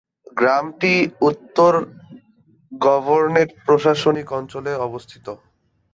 গ্রামটি 0.37 0.93
উত্তর 1.21 1.73
গভর্নরেট 2.71 3.49
প্রশাসনিক 3.65 4.27
অঞ্চলে 4.39 4.71
অবস্থিত। 4.87 5.25